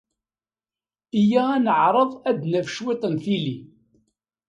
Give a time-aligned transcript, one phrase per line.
[1.19, 3.57] Iyya ad neɛreḍ ad d-naf cwiṭ n tili.